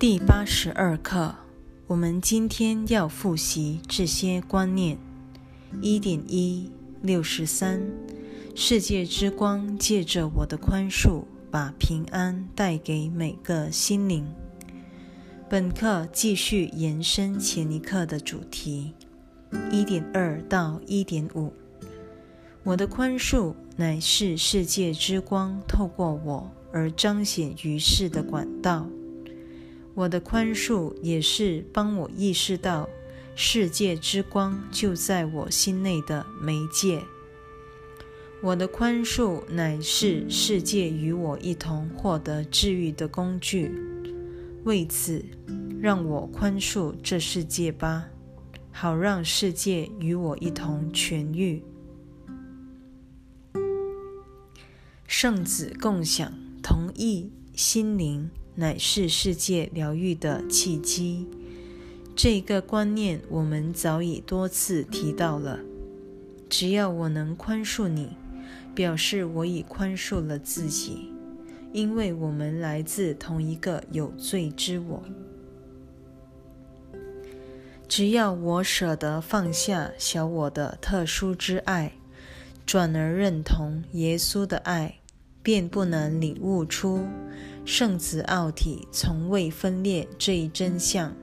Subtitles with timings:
[0.00, 1.34] 第八十二课，
[1.88, 4.96] 我们今天要复习这些观念。
[5.82, 6.70] 一点一
[7.02, 7.82] 六十三，
[8.54, 14.24] 世界之光借着我的宽恕，把平安带给每个心灵。
[15.50, 18.94] 本课继续延伸前一课的主题。
[19.72, 21.52] 一点二到一点五，
[22.62, 28.86] 我的宽恕乃是世界之光透过我而彰显于世的管道。
[29.98, 32.88] 我的宽恕也是帮我意识到
[33.34, 37.02] 世界之光就在我心内的媒介。
[38.40, 43.72] 我的宽恕乃是世界与我一同获得治愈的工具。
[44.62, 45.24] 为此，
[45.80, 48.06] 让我宽恕这世界吧，
[48.70, 51.60] 好让世界与我一同痊愈。
[55.08, 58.30] 圣子共享同意心灵。
[58.58, 61.28] 乃是世界疗愈的契机。
[62.16, 65.60] 这个观念我们早已多次提到了。
[66.48, 68.16] 只要我能宽恕你，
[68.74, 71.12] 表示我已宽恕了自己，
[71.72, 75.04] 因为我们来自同一个有罪之我。
[77.86, 81.92] 只要我舍得放下小我的特殊之爱，
[82.66, 84.96] 转而认同耶稣的爱，
[85.44, 87.06] 便不能领悟出。
[87.70, 91.14] 圣子奥体从未分裂这一真相，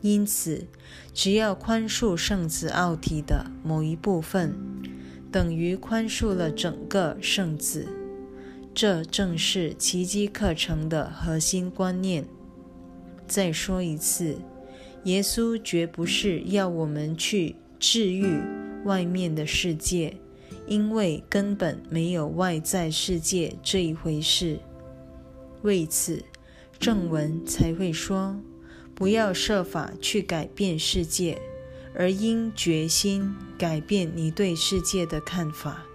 [0.00, 0.66] 因此，
[1.12, 4.56] 只要宽恕圣子奥体的某一部分，
[5.30, 7.86] 等于宽恕了整个圣子。
[8.74, 12.26] 这正是奇迹课程的核心观念。
[13.28, 14.36] 再说一次，
[15.04, 18.40] 耶稣绝不是要我们去治愈
[18.84, 20.16] 外面的世界，
[20.66, 24.58] 因为根本没有外在世界这一回事。
[25.64, 26.22] 为此，
[26.78, 28.38] 正文才会说：
[28.94, 31.40] 不要设法去改变世界，
[31.94, 35.86] 而应决心改变你对世界的看法。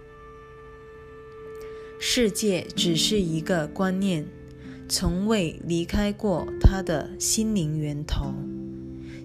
[2.00, 4.26] 世界只是一个观念，
[4.88, 8.34] 从未离开过他的心灵源头，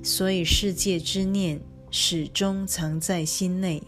[0.04, 1.60] 所以世界之念
[1.90, 3.82] 始终藏在心内。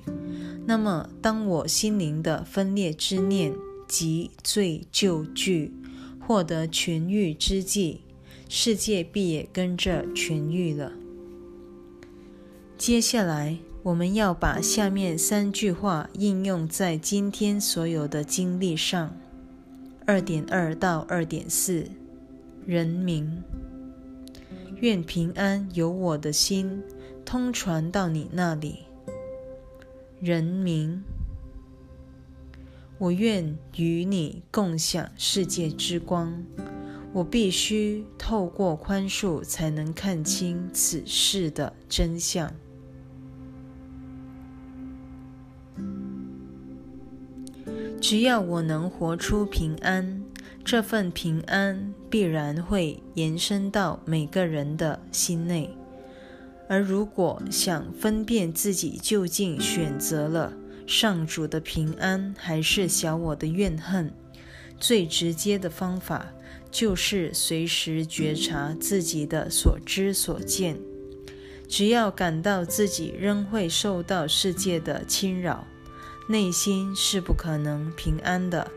[0.66, 3.54] 那么，当我心灵的分裂之念
[3.88, 5.72] 及罪就具。
[6.28, 8.02] 获得痊愈之际，
[8.50, 10.92] 世界必也跟着痊愈了。
[12.78, 19.18] 接下来，我们要把下面三句话应用在今天所有的经历上。
[20.06, 21.86] 二点二到二点四，
[22.66, 23.42] 人民，
[24.82, 26.84] 愿平安由我的心
[27.24, 28.80] 通传到你那里。
[30.20, 31.02] 人民。
[32.98, 36.44] 我愿与你共享世界之光。
[37.14, 42.54] 我必须透过宽恕，才能看清此事的真相。
[48.00, 50.24] 只要我能活出平安，
[50.64, 55.76] 这份平安必然会延伸到每个人的心内。
[56.70, 60.54] 而如果想分辨自己究竟选择了，
[60.88, 64.12] 上主的平安还是小我的怨恨？
[64.80, 66.28] 最直接的方法
[66.72, 70.78] 就是随时觉察自己的所知所见。
[71.68, 75.68] 只要感到自己仍会受到世界的侵扰，
[76.30, 78.72] 内心是不可能平安的。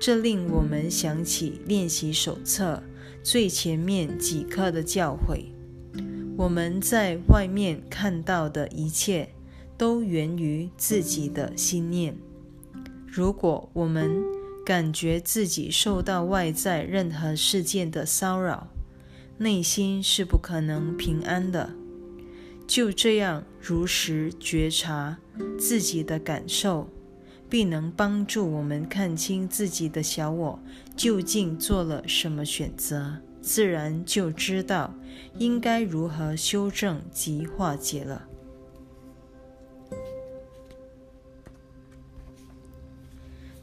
[0.00, 2.82] 这令我们想起练习手册
[3.22, 5.44] 最前面几课的教诲：
[6.38, 9.28] 我们在外面看到的一切。
[9.78, 12.14] 都源于自己的信念。
[13.06, 14.22] 如果我们
[14.66, 18.68] 感觉自己受到外在任何事件的骚扰，
[19.38, 21.70] 内心是不可能平安的。
[22.66, 25.16] 就这样如实觉察
[25.58, 26.86] 自己的感受，
[27.48, 30.60] 必能帮助我们看清自己的小我
[30.94, 34.92] 究竟做了什么选择，自然就知道
[35.38, 38.27] 应该如何修正及化解了。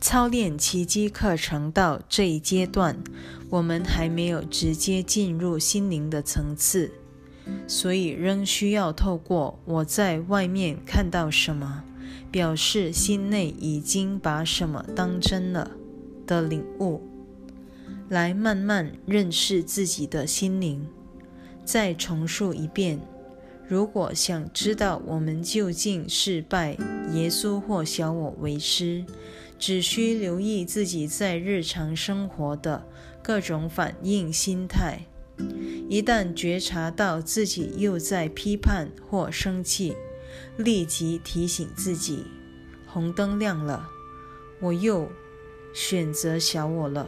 [0.05, 2.95] 操练奇迹课程到这一阶段，
[3.49, 6.91] 我们还没有直接进入心灵的层次，
[7.67, 11.83] 所以仍需要透过我在外面看到什么，
[12.29, 15.71] 表示心内已经把什么当真了
[16.27, 17.01] 的领悟，
[18.07, 20.87] 来慢慢认识自己的心灵。
[21.63, 22.99] 再重述一遍：
[23.67, 26.77] 如果想知道我们究竟是拜
[27.11, 29.03] 耶稣或小我为师。
[29.57, 32.87] 只需留意自己在日常生活的
[33.23, 35.07] 各种反应心态，
[35.89, 39.95] 一旦觉察到自己又在批判或生气，
[40.57, 42.25] 立即提醒自己：
[42.85, 43.89] 红灯亮了，
[44.61, 45.09] 我又
[45.73, 47.07] 选择小我了。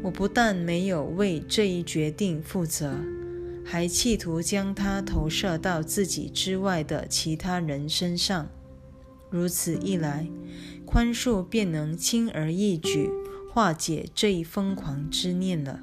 [0.00, 2.94] 我不但没有为这一决定负责，
[3.64, 8.48] 还企图将它投射到自己之外的其他人身上。
[9.30, 10.28] 如此一来，
[10.84, 13.10] 宽恕便能轻而易举
[13.52, 15.82] 化解这一疯狂之念了。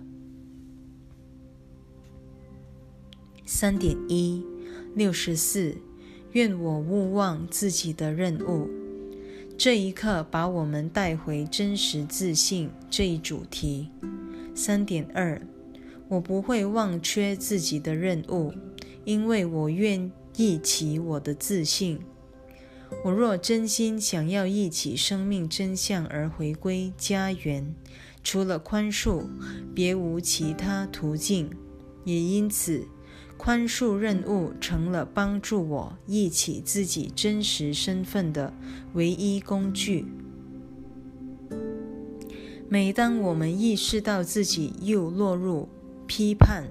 [3.46, 4.44] 三点一
[4.96, 5.78] 六十四，
[6.32, 8.68] 愿我勿忘自己的任务。
[9.58, 13.90] 这一刻把我们带回真实自信这一主题。
[14.56, 15.40] 三点二，
[16.08, 18.52] 我不会忘却自己的任务，
[19.04, 22.00] 因为我愿意起我的自信。
[23.04, 27.76] 我若真心想要忆起生命真相而回归家园，
[28.24, 29.26] 除了宽恕，
[29.76, 31.50] 别无其他途径。
[32.04, 32.88] 也因此。
[33.38, 38.54] 宽恕任务成了帮助我忆起自己真实身份的
[38.94, 40.06] 唯一工具。
[42.70, 45.68] 每当我们意识到自己又落入
[46.08, 46.70] 批判，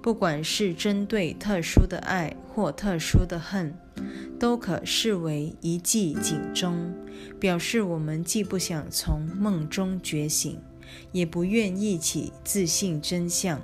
[0.00, 3.76] 不管是针对特殊的爱或特殊的恨，
[4.38, 6.94] 都可视为一记警钟，
[7.40, 10.58] 表示我们既不想从梦中觉醒，
[11.12, 13.60] 也不愿意起自信真相。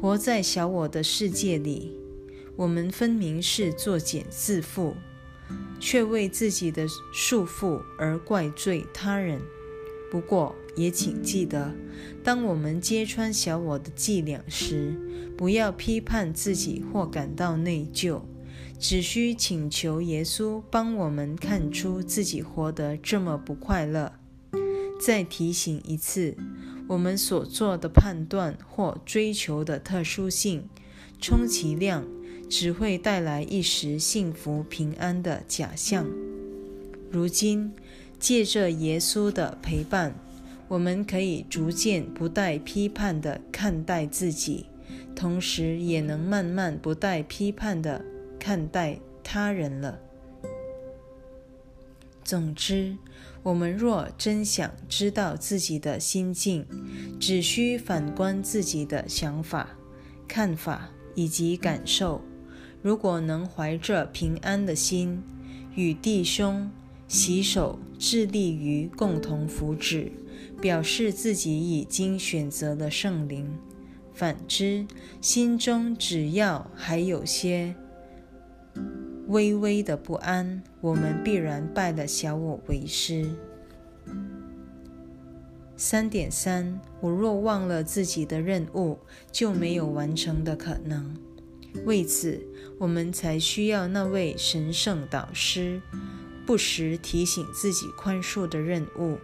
[0.00, 1.92] 活在小我的世界里，
[2.56, 4.94] 我们分明是作茧自缚，
[5.80, 9.40] 却为自己的束缚而怪罪他人。
[10.10, 11.72] 不过，也请记得，
[12.22, 14.94] 当我们揭穿小我的伎俩时，
[15.36, 18.20] 不要批判自己或感到内疚，
[18.86, 24.12] 只需请求耶稣帮我们看出自己活得这么不快乐。
[25.00, 26.36] 再提醒一次。
[26.86, 30.68] 我们所做的判断或追求的特殊性，
[31.18, 32.04] 充其量
[32.50, 36.06] 只会带来一时幸福平安的假象。
[37.10, 37.72] 如今，
[38.20, 40.14] 借着耶稣的陪伴，
[40.68, 44.66] 我们可以逐渐不带批判地看待自己，
[45.16, 48.04] 同时也能慢慢不带批判地
[48.44, 49.98] 看待他人了。
[52.22, 52.98] 总之。
[53.42, 56.66] 我们若真想知道自己的心境，
[57.20, 59.76] 只需反观自己的想法、
[60.26, 62.22] 看法以及感受。
[62.80, 65.22] 如果能怀着平安的心，
[65.74, 66.70] 与弟兄
[67.06, 70.12] 携手致力于共同福祉，
[70.58, 73.44] 表示自己已经选择了圣灵；
[74.14, 74.86] 反之，
[75.20, 77.74] 心中只要还有些
[79.28, 83.30] 微微的不安，我们必然拜了小我为师。
[85.76, 88.98] 三点三，我若忘了自己的任务，
[89.32, 91.16] 就没有完成的可能。
[91.84, 92.40] 为此，
[92.78, 95.80] 我们才需要那位神圣导师，
[96.46, 99.18] 不时提醒自己宽恕的任务，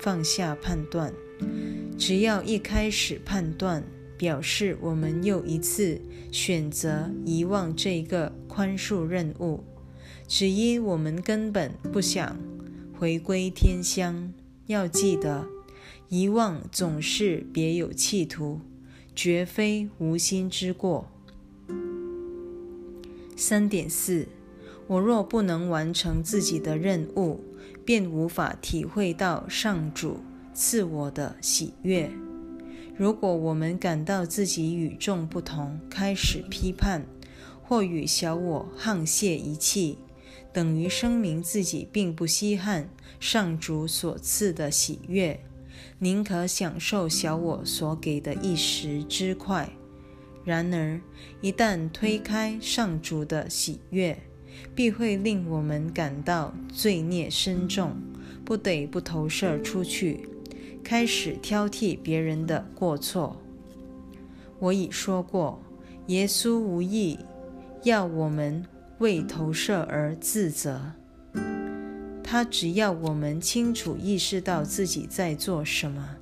[0.00, 1.14] 放下判断。
[1.96, 3.82] 只要一开始判断，
[4.18, 9.64] 表示我们又一次选择遗忘这个宽恕任务，
[10.28, 12.38] 只因我们根本不想
[12.98, 14.30] 回归天乡。
[14.66, 15.46] 要记得。
[16.10, 18.60] 遗忘总是别有企图，
[19.16, 21.10] 绝非无心之过。
[23.34, 24.28] 三点四，
[24.86, 27.40] 我若不能完成自己的任务，
[27.86, 30.18] 便无法体会到上主
[30.52, 32.10] 赐我的喜悦。
[32.94, 37.06] 如果我们感到自己与众不同，开始批判，
[37.72, 39.96] 或与小我沆瀣一气，
[40.52, 45.40] 等于声明自己并不稀罕上主所赐的喜悦。
[45.98, 49.72] 宁可享受小我所给的一时之快，
[50.44, 51.00] 然而
[51.40, 54.18] 一旦推开上主的喜悦，
[54.74, 57.96] 必会令我们感到罪孽深重，
[58.44, 60.28] 不得不投射出去，
[60.84, 63.40] 开始挑剔别人的过错。
[64.58, 65.62] 我已说过，
[66.08, 67.18] 耶稣无意
[67.84, 68.64] 要我们
[68.98, 70.92] 为投射而自责。
[72.22, 76.16] 他只要我们清楚意识到自己在做什么，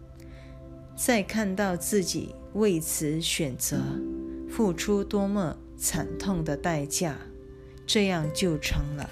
[0.96, 3.78] 再看到自己为此选择
[4.48, 7.16] 付出多么惨痛的代价，
[7.86, 9.08] 这样就成了。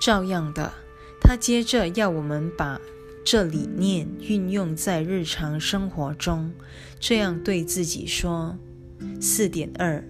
[0.00, 0.72] 照样的，
[1.20, 2.80] 他接着要我们把
[3.24, 6.52] 这理念运用在日常生活中，
[6.98, 8.58] 这样对自己说：
[9.20, 10.04] 四点二。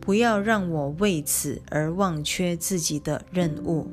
[0.00, 3.90] 不要让我为此而忘却自己的任务。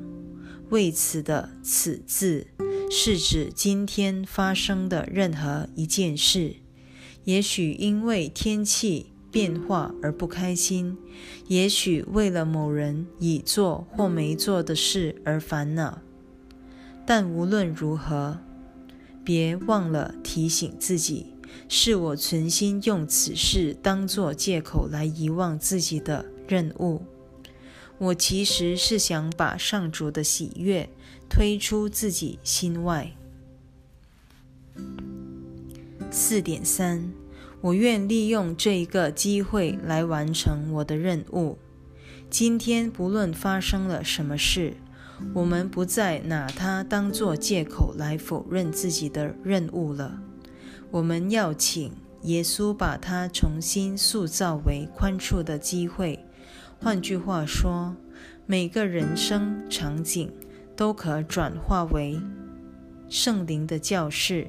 [0.70, 2.46] 为此的“此”字
[2.88, 6.54] 是指今天发生的任何一件事。
[7.24, 10.96] 也许因为天气变化而不开心，
[11.48, 16.00] 也许为了某人已做或没做的事而烦恼。
[17.04, 18.38] 但无论如何，
[19.24, 21.33] 别忘了提醒自己：
[21.68, 27.02] 是我存心用此事当作借口来遗忘自己的任务。
[27.98, 30.88] 我其实是想把上主的喜悦
[31.30, 33.12] 推出自己心外。
[36.10, 37.12] 四点三，
[37.60, 41.58] 我愿利用这一个机会来完成我的任务。
[42.28, 44.74] 今天不论发生了什么事，
[45.32, 50.20] 我们不再拿它当作借口来否认自己的任务了。
[50.94, 51.90] 我们要请
[52.22, 56.24] 耶稣把它重新塑造为宽恕的机会。
[56.80, 57.96] 换句话说，
[58.46, 60.32] 每个人生场景
[60.76, 62.20] 都可转化为
[63.08, 64.46] 圣灵的教室，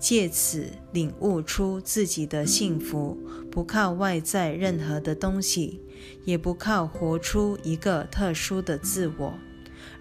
[0.00, 3.16] 借此领悟出自己的幸福
[3.48, 5.80] 不靠外在任何的东西，
[6.24, 9.38] 也不靠活出一个特殊的自我，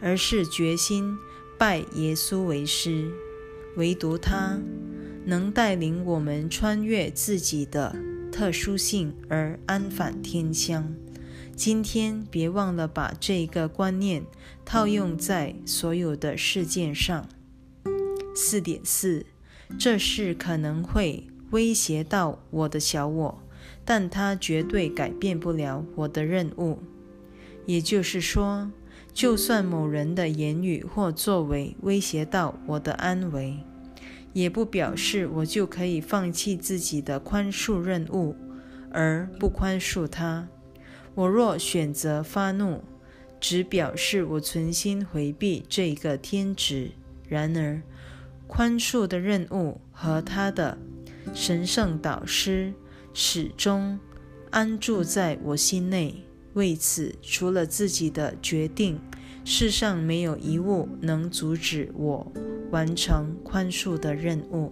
[0.02, 1.16] 而是决心
[1.56, 3.12] 拜耶稣为师。
[3.76, 4.60] 唯独他
[5.28, 7.94] 能带领我们穿越自己的
[8.32, 10.96] 特殊性而安返天乡。
[11.54, 14.24] 今天别忘了把这个观念
[14.64, 17.28] 套用在所有的事件上。
[18.34, 19.26] 四点四，
[19.78, 23.44] 这事可能会威胁到我的小我，
[23.84, 26.80] 但它绝对改变不了我的任务。
[27.66, 28.72] 也就是说，
[29.14, 33.58] 就算某人的言语或作为威胁到我的安危，
[34.38, 38.36] 也不表示我就可以放弃自己的宽恕任务，
[38.92, 40.48] 而不宽恕他。
[41.16, 42.84] 我若选择发怒，
[43.40, 46.92] 只表示我存心回避这个天职。
[47.28, 47.82] 然而，
[48.46, 50.78] 宽恕的任务和他的
[51.34, 52.72] 神圣导师
[53.16, 54.00] 始终
[54.52, 56.24] 安住在我心内。
[56.54, 59.00] 为此，除了自己的决定，
[59.44, 62.32] 世上没有一物能阻止我
[62.72, 64.72] 完成宽恕的任务。